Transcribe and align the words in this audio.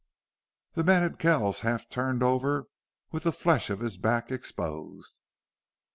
The 0.73 0.83
men 0.83 1.03
had 1.03 1.19
Kells 1.19 1.59
half 1.59 1.87
turned 1.87 2.23
over 2.23 2.65
with 3.11 3.21
the 3.21 3.31
flesh 3.31 3.69
of 3.69 3.81
his 3.81 3.97
back 3.97 4.31
exposed. 4.31 5.19